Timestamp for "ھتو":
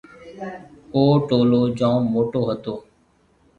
2.47-2.75